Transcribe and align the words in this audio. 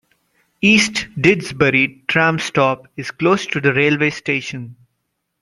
East 0.63 1.07
Didsbury 1.15 2.03
tram 2.07 2.39
stop 2.39 2.87
is 2.97 3.11
close 3.11 3.45
to 3.45 3.61
the 3.61 3.71
railway 3.71 4.09
station. 4.09 4.75